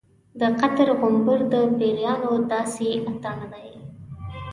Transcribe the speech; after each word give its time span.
د 0.39 0.41
قطر 0.59 0.87
غومبر 0.99 1.39
د 1.53 1.55
پیریانو 1.77 2.31
داسې 2.51 2.87
اتڼ 3.07 3.39
دی. 3.53 3.69